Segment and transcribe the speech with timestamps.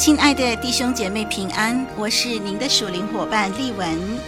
[0.00, 4.18] 亲爱的弟兄姐妹平安，我是您的属灵伙伴丽文，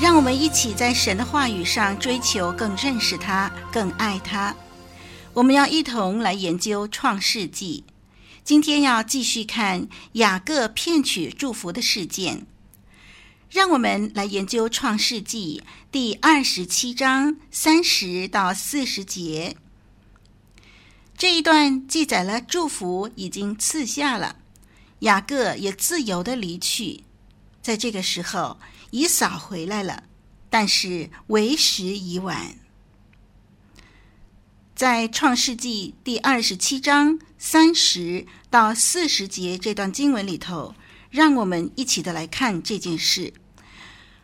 [0.00, 4.52] 让我们一起在神的话语上追求更认识他，更爱他。
[5.32, 7.84] 我们要一同来研究创世纪，
[8.42, 12.44] 今天要继续看雅各骗取祝福的事件。
[13.48, 19.56] 让我们来研究创世纪第二十七章三十到四十节。
[21.16, 24.34] 这一段记载了祝福已经赐下了，
[25.02, 27.04] 雅各也自由的离去。
[27.60, 28.58] 在这个时候，
[28.90, 30.04] 以扫回来了，
[30.48, 32.56] 但是为时已晚。
[34.74, 40.74] 在创世纪第二十七章三十到四十节这段经文里头，
[41.10, 43.32] 让我们一起的来看这件事。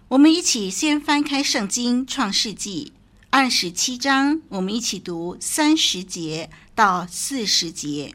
[0.09, 2.93] 我们一起先翻开圣经创世纪
[3.31, 8.15] 二十七章，我们一起读三十节到四十节。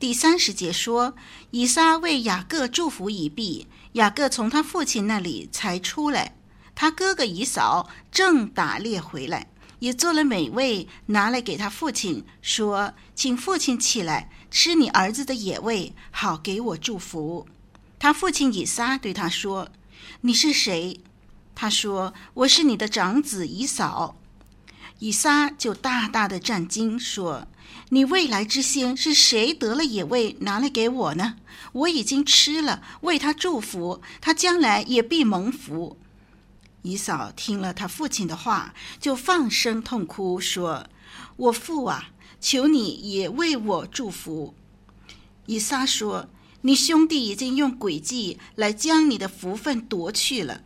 [0.00, 1.14] 第三十节说，
[1.50, 6.34] 以撒为雅各祝福已毕，雅各从他父亲那里才出来，
[6.74, 9.48] 他哥哥以扫正打猎回来。
[9.80, 17.46] 也做了美味，拿来给他父亲，说：“请父亲起来吃你儿子的野味，好给我祝福。”
[17.98, 19.68] 他父亲以撒对他说
[20.22, 20.98] ：“你是谁？”
[21.54, 24.16] 他说：“我是你的长子以扫。”
[25.00, 27.46] 以撒就大大的战惊，说
[27.90, 31.36] ：“你未来之先是谁得了野味拿来给我呢？
[31.72, 35.96] 我已经吃了，为他祝福，他将来也必蒙福。”
[36.82, 40.86] 以嫂听了他父亲的话，就放声痛哭，说
[41.36, 42.10] ：“我父啊，
[42.40, 44.54] 求你也为我祝福。”
[45.46, 46.30] 以撒说
[46.62, 50.62] ：“你兄弟已经用诡计来将你的福分夺去了。”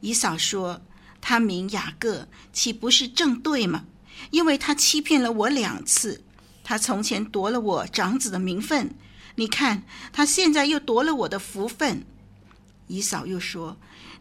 [0.00, 0.82] 以嫂说
[1.20, 3.84] ：“他名雅各，岂不是正对吗？
[4.30, 6.22] 因为他欺骗了我两次。
[6.62, 8.94] 他从前夺了我长子的名分，
[9.36, 12.04] 你看他现在又夺了我的福分。”
[12.88, 13.76] 姨嫂又说。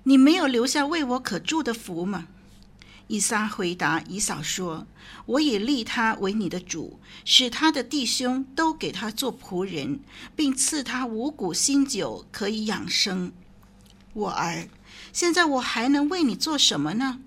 [0.07, 2.28] 你没有留下为我可住的福吗？
[3.07, 4.85] 以撒回答以嫂说
[5.25, 10.00] ：“我已立他为你的主，使他的弟兄都给他做仆人，
[10.35, 13.31] 并赐他五谷新酒，可以养生。
[14.13, 14.69] 我儿，
[15.11, 17.22] 现在我还能为你做什么呢？”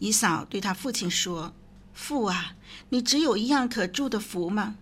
[0.00, 1.52] 以嫂对他父亲说
[1.92, 2.54] ：“父啊，
[2.90, 4.76] 你只有一样可祝的福吗？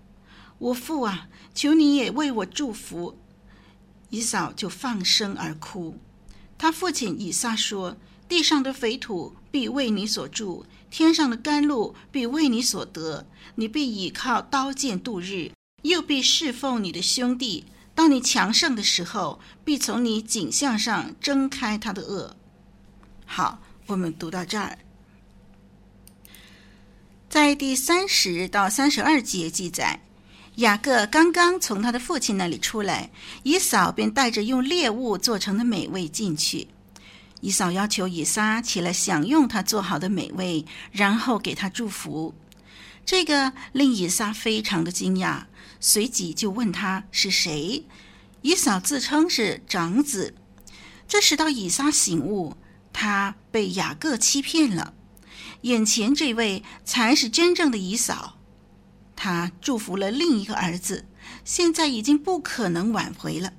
[0.59, 3.19] 我父啊，求你也为我祝福。”
[4.11, 5.99] 以嫂就放声而哭。
[6.59, 7.97] 他父亲以撒说
[8.29, 13.27] ：“地上的肥土必为你所住，天上的甘露必为你所得。
[13.57, 15.53] 你必倚靠刀剑度日，
[15.83, 17.65] 又必侍奉你的兄弟。
[17.95, 22.35] 当你强盛的时候，必从你颈项上挣开他的轭。”
[23.27, 24.79] 好，我们读到这儿，
[27.29, 30.01] 在第三十到三十二节记载。
[30.57, 33.11] 雅各刚刚从他的父亲那里出来，
[33.43, 36.69] 以扫便带着用猎物做成的美味进去。
[37.43, 42.35] 以扫要求以撒起来享用他做好的美味，然后给他祝福。
[43.05, 45.43] 这个令以撒非常的惊讶，
[45.79, 47.85] 随即就问他是谁。
[48.41, 50.35] 以扫自称是长子，
[51.07, 52.57] 这使到以撒醒悟，
[52.93, 54.95] 他被雅各欺骗了，
[55.67, 58.39] 眼前这位才是真正的姨嫂。
[59.17, 61.07] 他祝福了另一个儿子，
[61.45, 63.53] 现在已经不可能挽回了。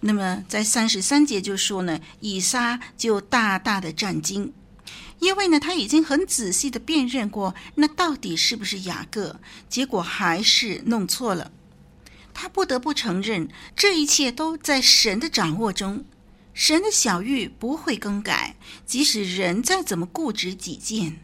[0.00, 4.54] 那么，在三十三节就说呢，以撒就大大的战惊，
[5.18, 11.50] 因为呢，他已经很仔细的辨认过，那到底是不是雅各，结果还是弄错了。
[12.32, 16.04] 他不得不承认，这一切都在神的掌握中，
[16.58, 21.20] 神的晓諭不会更改，即使人再怎么固执己见。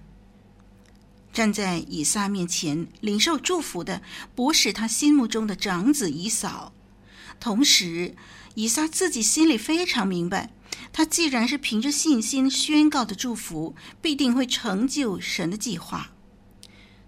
[1.33, 4.01] 站在以撒面前领受祝福的，
[4.37, 6.73] 不是他心目中的长子以扫。
[7.41, 8.15] 同时，
[8.55, 10.51] 以撒自己心里非常明白，
[10.93, 16.13] 他既然是凭着信心宣告的祝福，必定会成就神的计划。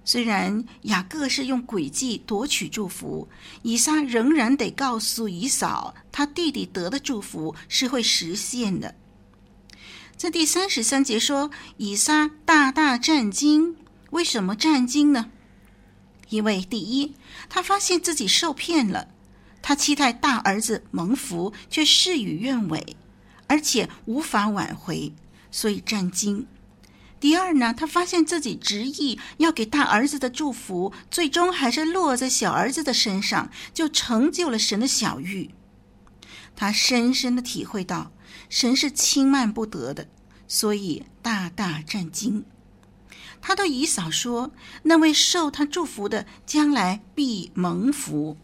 [0.06, 3.28] 虽然雅各是用诡计夺取祝福，
[3.62, 8.94] 以撒仍然得告诉以扫，他弟弟得的祝福是会实现的。
[10.16, 13.76] 在第三十三节说，以撒大大战惊。
[14.10, 15.32] 为什么战惊呢？
[16.28, 17.12] 因为第一，
[17.48, 19.08] 他发现自己受骗了，
[19.60, 22.96] 他期待大儿子蒙福，却事与愿违，
[23.48, 25.12] 而且无法挽回，
[25.50, 26.46] 所以战惊。
[27.26, 35.50] 第二呢，他发现自己执意要给大儿子的祝福，最终还是落在小儿子的身上，就成就了神的小玉。
[36.54, 38.12] 他深深的体会到，
[38.48, 40.06] 神是轻慢不得的，
[40.46, 42.44] 所以大大战惊。
[43.42, 44.52] 他对姨嫂说
[44.84, 48.36] ：“那位受他祝福的，将来必蒙福。”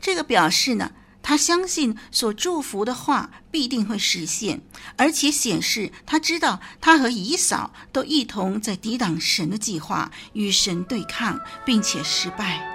[0.00, 0.92] 这个表示呢，
[1.22, 4.60] 他相信所祝福的话必定会实现，
[4.96, 12.66] 而且显示他知道他和以嫂都一同在抵挡神的计划，与神对抗，并且失败。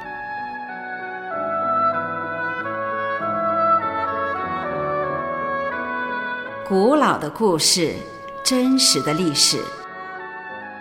[6.68, 7.96] 古老的故事，
[8.44, 9.64] 真实的历史，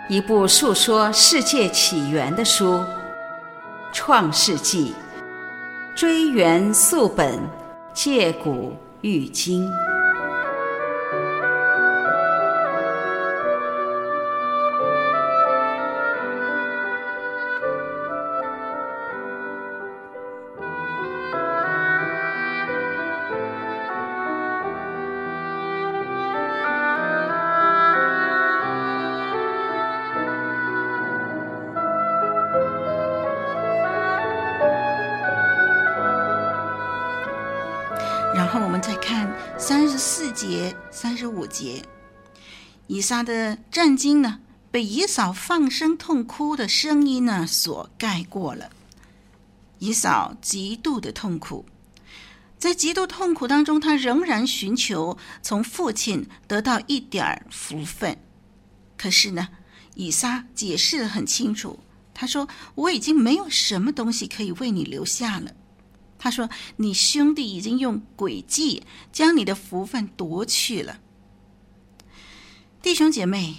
[0.09, 2.77] 一部述说世界起源的书，
[3.93, 4.95] 《创世纪》，
[5.95, 7.39] 追源溯本，
[7.95, 9.94] 借古喻今。
[41.65, 41.81] 节，
[42.85, 44.39] 以撒的战惊呢，
[44.69, 48.69] 被以扫放声痛哭的声音呢所盖过了。
[49.79, 51.65] 以扫极度的痛苦，
[52.59, 58.15] 在极度痛苦当中，他仍然寻求从父亲得到一点福分。
[58.95, 59.49] 可是呢，
[59.95, 61.79] 以撒解释的很清楚，
[62.13, 65.51] 他说：“我已经没有什么东西可以为你留下了。”
[66.19, 66.47] 他说
[66.77, 70.99] ：“你兄弟已经用诡计将你的福分夺去了。”
[72.85, 73.55] 弟兄姐妹，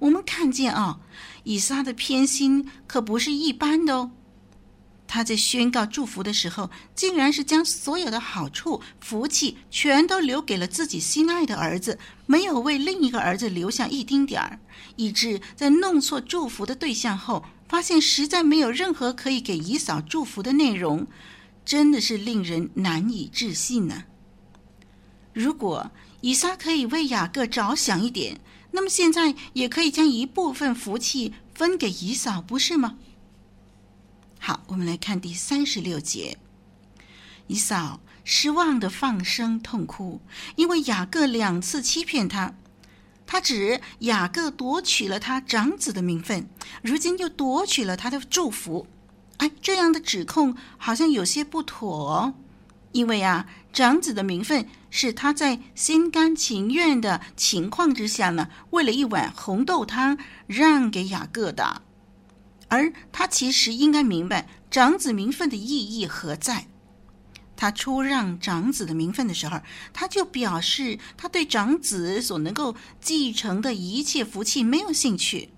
[0.00, 0.98] 我们看见啊、
[1.44, 4.10] 以撒的偏心可不是一般的哦。
[5.06, 14.58] 他在宣告祝福的时候，竟然是将所有的好处、福气全都留给了自己心爱的儿子，没有为另一个儿子留下一丁点儿，
[14.96, 21.06] 以致在弄错祝福的对象后，发现实在没有任何可以给以嫂祝福的内容。
[21.64, 24.02] 真的是令人难以置信呢。
[25.32, 25.88] 如果
[26.20, 28.40] 以撒可以为雅各着想一点，
[28.72, 32.96] 那么现在也可以将一部分福气分给以扫，不是吗？
[34.38, 36.38] 好，我们来看第三十六节。
[37.46, 40.20] 以扫失望地放声痛哭，
[40.56, 42.54] 因为雅各两次欺骗他，
[43.26, 46.48] 他指雅各夺取了他长子的名分，
[46.82, 48.86] 如今又夺取了他的祝福。
[49.38, 52.34] 哎，这样的指控好像有些不妥，
[52.92, 61.82] 因为啊，长子的名分是他在心甘情愿的情况之下呢，为了一碗红豆汤让给雅各的，
[62.68, 66.66] 而他其实应该明白长子名分的意义何在。
[67.56, 69.60] 他出让长子的名分的时候，
[69.92, 75.50] 他就表示他对长子所能够继承的一切福气没有兴趣，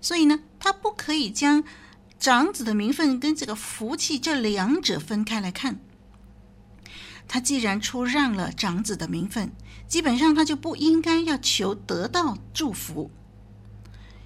[0.00, 1.64] 所以呢，他不可以将。
[2.20, 5.78] 长子的名分跟这个福气这两者分开来看，
[7.28, 9.52] 他既然出让了长子的名分，
[9.86, 13.10] 基本上他就不应该要求得到祝福。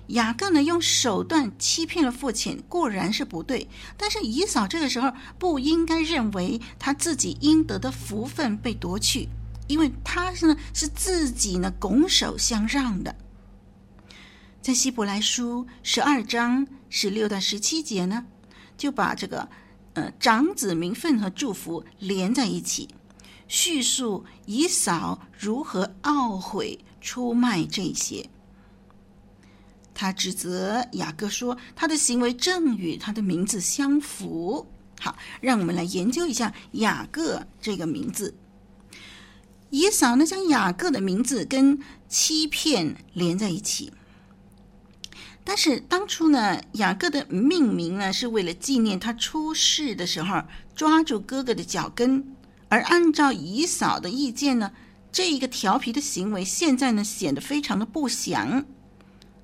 [0.08, 9.28] 雅各呢，用手段欺骗了父亲，固然是不对，但是以嫂这个时候不应该认为他自己应得的福分被夺去，
[9.68, 13.14] 因为他是呢是自己呢拱手相让的。
[14.60, 18.26] 在希伯来书十二章十六到十七节呢，
[18.76, 19.48] 就把这个
[19.94, 22.88] 呃长子名分和祝福连在一起，
[23.48, 28.28] 叙述以扫如何懊悔出卖这些。
[29.94, 34.66] 他指责雅各说，他的行为正与他的名字相符。
[34.98, 38.34] 好，让我们来研究一下雅各这个名字。
[39.70, 43.92] 以扫呢，将雅各的名字跟欺骗连在一起。
[45.44, 50.44] 但是当初呢，雅各的命名呢，是为了纪念他出世的时候
[50.74, 52.36] 抓住哥哥的脚跟，
[52.68, 54.72] 而按照以嫂的意见呢，
[55.10, 58.64] 这一个调皮的行为现在呢显得非常的不祥，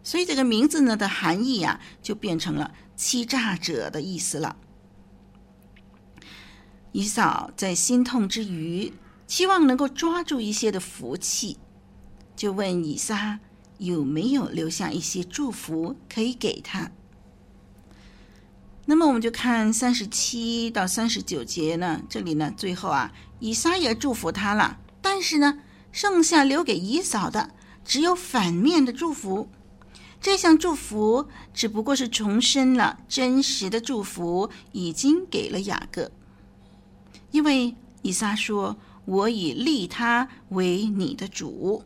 [0.05, 4.57] 所以这个名字呢的含义呀，就变成了欺诈者的意思了。
[6.93, 8.95] 以嫂在心痛之余，
[9.27, 11.59] 期望能够抓住一些的福气，
[12.37, 13.41] 就问以撒。
[13.79, 16.91] 有没有留下一些祝福可以给他？
[18.87, 25.59] 那么我们就看三十七到三十九节呢，这里呢最后啊，以撒也祝福他了，但是呢，
[25.93, 27.51] 剩下留给以扫的
[27.85, 29.49] 只有反面的祝福。
[30.21, 36.11] 这项祝福只不过是重申了真实的祝福已经给了雅各，
[37.31, 41.85] 因为以撒说：“我已立他为你的主。”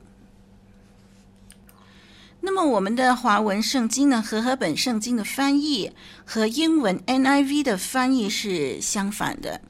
[2.42, 5.92] 那么我们的华文圣经呢，和合本圣经的翻译
[6.24, 9.62] 和英文 NIV 的翻译是相反的。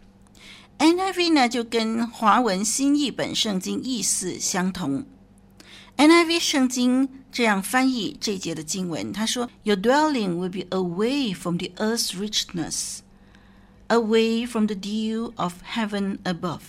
[0.77, 5.05] NIV 呢就跟华文新译本圣经意思相同。
[5.95, 12.99] NIV 圣经这样翻译这节的经文，他说：“Your dwelling will be away from the earth's richness,
[13.87, 16.59] away from the dew of heaven above。”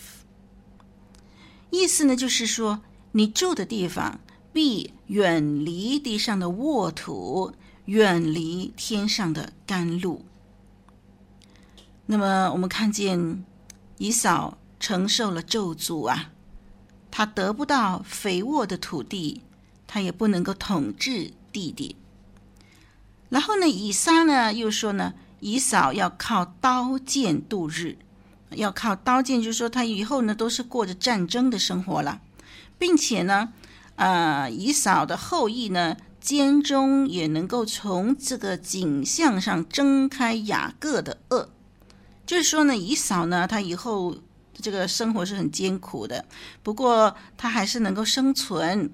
[1.69, 2.81] 意思呢就是说，
[3.13, 4.21] 你住的地方。
[4.54, 7.52] 必远离地上的沃土，
[7.86, 10.24] 远离天上的甘露。
[12.06, 13.44] 那么，我们看见
[13.98, 16.32] 以扫承受了咒诅啊，
[17.10, 19.42] 他得不到肥沃的土地，
[19.88, 21.96] 他也不能够统治地地。
[23.30, 27.98] 然后呢，以撒呢又说呢，以扫要靠刀剑度日，
[28.52, 32.22] 要靠刀剑，就是说他以后呢都是过着战争的生活了，
[32.78, 33.52] 并且呢。
[33.96, 41.50] 啊，以扫的后裔呢，间中也能够从这个景象上睁开雅各的恶，
[42.26, 44.16] 就是说呢，以扫呢，他以后
[44.54, 46.26] 这个生活是很艰苦的，
[46.64, 48.90] 不过他还是能够生存。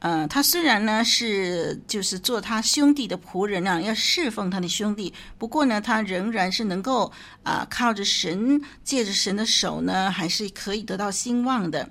[0.00, 7.10] 呃，他虽然呢是就是做他兄弟的仆人啊，要侍奉他的兄弟，不过呢，他仍然是能够
[7.42, 11.88] 啊、靠着神，借着神的手呢，还是可以得到兴旺的。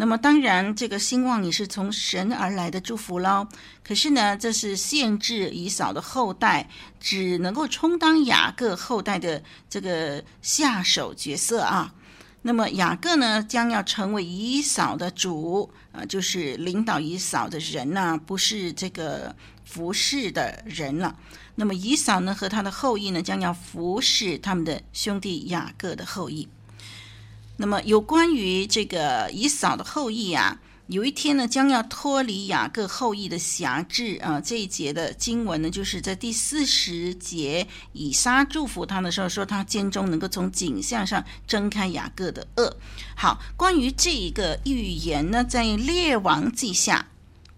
[0.00, 3.46] 那么当然，这个兴旺也是从神而来的祝福喽。
[3.84, 11.92] 可是呢，这是限制以扫的后代只能够充当雅各后代的这个下手角色啊。
[12.40, 21.14] 那么雅各呢，将要成为以扫的主啊，就是领导以扫的人呐，不是这个服侍的人了。
[21.56, 26.48] 那么以扫呢，和他的后裔呢，将要服侍他们的兄弟雅各的后裔。
[27.60, 34.40] 那么有关于这个以扫的后裔啊，有一天呢，将要脱离雅各后裔的辖制啊。
[34.40, 42.74] 这一节的经文呢，就是在第四十节，以撒祝福他的时候说，他肩中能够从景象上睁开雅各的恶。
[43.14, 47.08] 好，关于这一个预言呢，在列王记下。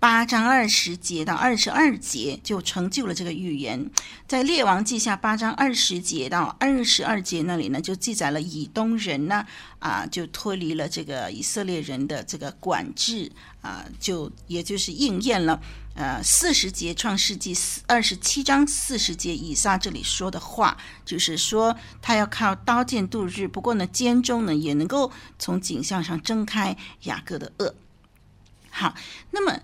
[0.02, 3.88] 八章二十节到二十二节就成就了这个预言，
[4.26, 9.46] 在列王记下八章二十节到二十二节那里呢，就记载了以东人呢
[9.78, 13.30] 啊，就脱离了这个以色列人的这个管制
[13.60, 15.62] 啊，就也就是应验了
[15.94, 27.76] 呃四十节创世纪四二十七章四十节以撒这里说的话，就是说他要靠刀剑度日，不过呢肩中呢也能够从景象上睁开雅各的恶。
[28.68, 28.96] 好，
[29.30, 29.60] 那么。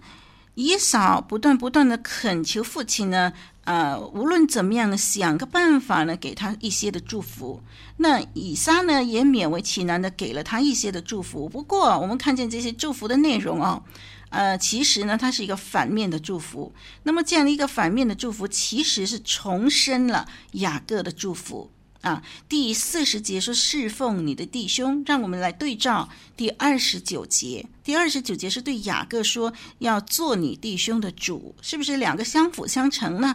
[0.61, 7.63] 以扫不断不断的恳求父亲呢，呃，无论怎么样呢，想个办法呢，给他一些的祝福。
[7.99, 11.49] 那以撒呢，也勉为其难的给了他一些的祝福。
[11.49, 13.85] 不过，我们看见这些祝福的内容哦，
[14.31, 16.75] 呃，其实呢，它是一个反面的祝福。
[17.05, 21.71] 那么，这样的一个反面的祝福，其实是重申了雅各的祝福。
[22.03, 27.67] 啊，第四十节说侍奉你的弟兄，让我们来对照第二十九节。
[27.83, 33.35] 第二十九节是对雅各说要做你弟兄的主，是不是两个相辅相成呢？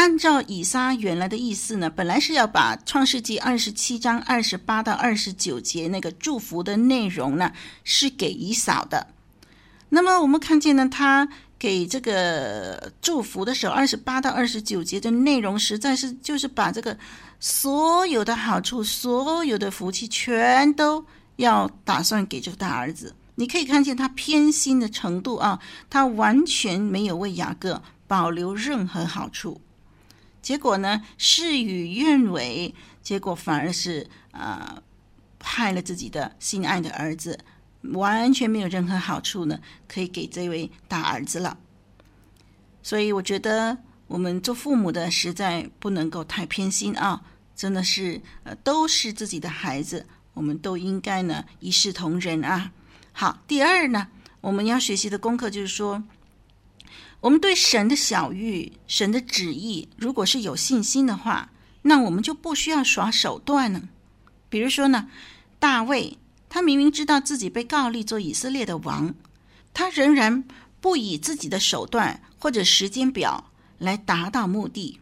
[0.00, 7.52] 按照以撒原来的意思呢，本来是要把创世纪二十七章二十八到二十九节那个祝福的内容呢，
[7.84, 9.08] 是给以扫的。
[9.90, 11.28] 那么我们看见呢，他
[11.58, 16.96] 给这个祝福的时候，二十八到二十九节的内容，实在是就是把这个
[17.38, 21.04] 所有的好处、所有的福气，全都
[21.36, 23.14] 要打算给这个大儿子。
[23.34, 29.60] 你可以看见他偏心的程度啊，他完全没有为雅各保留任何好处。
[30.50, 34.82] 结果呢，事与愿违，结果反而是啊、呃，
[35.38, 37.38] 害了自己的心爱的儿子，
[37.82, 41.56] 完全没有任何好处呢，可以给这位大儿子了。
[42.82, 43.78] 所以我觉得
[44.08, 47.22] 我们做父母的实在不能够太偏心啊，
[47.54, 50.04] 真的是呃，都是自己的孩子，
[50.34, 52.72] 我们都应该呢一视同仁啊。
[53.12, 54.08] 好，第二呢，
[54.40, 56.02] 我们要学习的功课就是说。
[57.20, 61.50] 我们对神的晓諭、神的旨意，如果是有信心的话，
[61.82, 63.88] 那我们就不需要耍手段呢。
[64.48, 65.08] 比如说呢，
[65.58, 66.18] 大卫
[66.48, 69.14] 他明明知道自己被告立做以色列的王，
[69.72, 70.44] 他仍然
[70.80, 74.98] 不以自己的手段或者时间表来达到目的。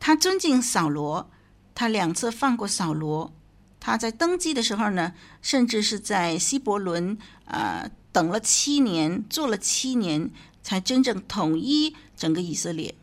[0.00, 1.30] 他尊敬扫罗，
[1.74, 3.32] 他两次放过扫罗。
[3.78, 5.12] 他在登基的时候呢，
[5.42, 10.30] 甚至是在希伯伦啊、呃、等了七年，做了七年。
[10.62, 12.94] 才真正统一整个以色列，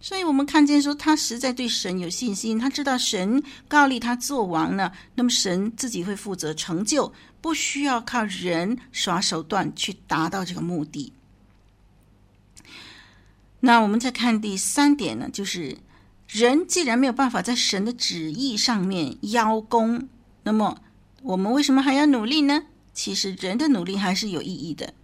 [0.00, 11.12] 所以我们看见说他实在对神有信心，他知道神告立他做王呢，那么神自己会负责成就，不需要靠人耍手段去达到这个目的。
[13.60, 15.78] 那我们再看第三点呢，就是
[16.28, 20.08] 人既然没有办法在神的旨意上面邀功，
[20.44, 20.80] 那么
[21.22, 22.64] 我们为什么还要努力呢？
[22.92, 24.94] 其实人的努力还是有意义的。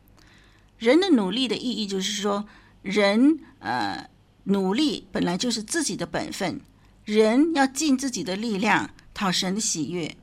[0.83, 2.45] 人的努力的意义就是说，
[2.83, 4.05] 人呃
[4.43, 6.61] 努力本来就是自己的本分，
[7.05, 10.17] 人要尽自己的力量讨神的喜悦。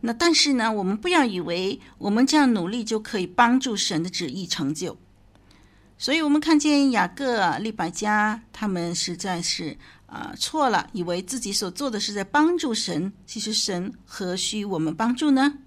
[0.00, 4.96] 那但是呢，我们不要以为我们这样努力就可以帮助神的旨意成就。
[5.98, 15.58] 所以我们看见雅各、利百加他们实在是啊、呃、错了，以为自己所做的是在帮助神，其实神何须我们帮助呢？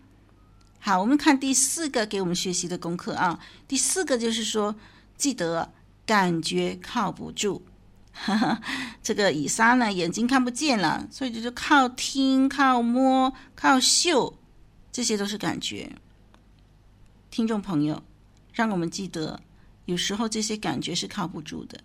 [0.86, 3.40] 好，我们看第四个给我们学习的功课啊。
[3.70, 4.76] 第四个就是说，
[5.16, 5.72] 记得
[6.06, 7.64] 感觉靠不住。
[8.12, 8.62] 哈哈，
[9.02, 14.38] 这个以撒呢，眼睛看不见了，所以就是靠听、靠摸、靠嗅，
[14.92, 15.90] 这些都是感觉。
[17.32, 18.04] 听众朋友，
[18.52, 19.40] 让我们记得，
[19.86, 21.80] 有时候这些感觉是靠不住的。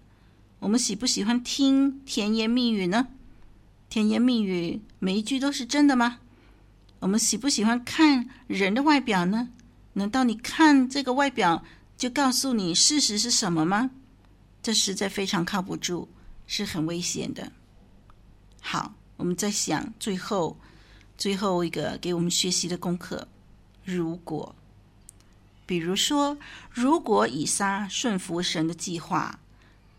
[0.58, 3.06] 我们喜不喜欢听甜言蜜语呢？
[3.88, 6.18] 甜言蜜语每一句都是真的吗？
[7.00, 9.48] 我们喜不喜欢看人的外表呢？
[9.92, 11.64] 难道你看这个外表
[11.96, 13.90] 就告诉你事实是什么吗？
[14.62, 16.08] 这实在非常靠不住，
[16.46, 17.52] 是很危险的。
[18.60, 20.56] 好，我们再想最后
[21.16, 23.26] 最后一个给我们学习的功课：
[23.84, 24.54] 如果，
[25.64, 26.36] 比如说，
[26.70, 29.38] 如果以撒顺服神的计划，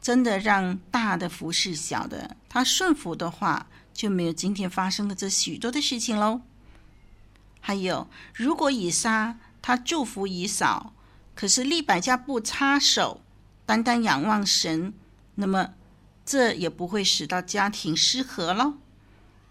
[0.02, 6.42] 真的让大的服侍小的，他顺服的话，就没有今天发生的这许多的事情喽。
[7.62, 10.94] 还有，如果以撒他祝福以扫，
[11.36, 13.22] 可是利百加不插手，
[13.66, 14.94] 单单仰望神，
[15.36, 15.74] 那么
[16.26, 18.76] 这也不会使到家庭失和了。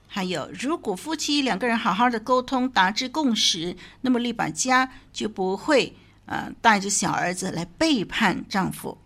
[0.07, 5.95] 还有，如果夫妻两个人好好的沟通，达至共识，那么利百加就不会
[6.25, 8.97] 呃带着小儿子来背叛丈夫。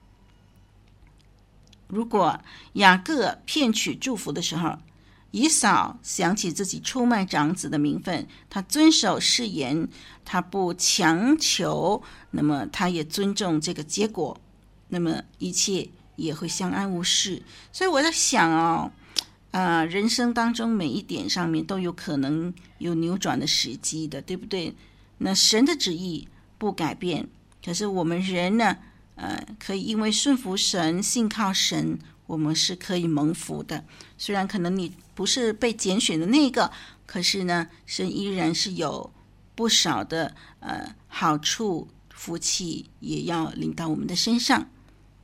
[1.89, 2.41] 如果
[2.75, 4.79] 雅各骗取祝福的时候，
[5.33, 9.89] 以扫想起自己出卖长子的名分，他遵守誓言，
[10.25, 14.39] 他不强求，那么他也尊重这个结果，
[14.89, 17.43] 那么一切也会相安无事。
[17.73, 18.93] 所以我在想哦，
[19.53, 24.75] 啊、呃，人生当中每一点上面都有可能有扭转的时机的，对不对？
[25.19, 27.27] 那神的旨意不改变，
[27.65, 28.77] 可是我们人呢，
[29.15, 31.99] 呃，可以因为顺服神、信靠神。
[32.33, 33.85] 我们是可以蒙福的，
[34.17, 36.73] 虽然可能你不是被拣选的那个，
[37.05, 39.13] 可是呢，神依然是有
[39.55, 44.67] 不少的呃好处、福气，也要领到我们的身上。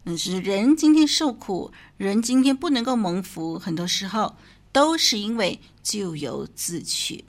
[0.05, 4.37] 但是人今天受苦，人今天不能够蒙福，很多时候
[4.71, 7.25] 都是因为咎由自取。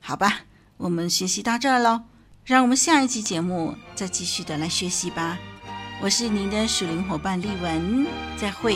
[0.00, 0.46] 好吧，
[0.78, 2.04] 我们学习到这儿喽，
[2.46, 5.38] 让我们下一期节目再继续的来学习吧。
[6.02, 8.06] 我是您的属灵伙伴丽文，
[8.38, 8.74] 再会。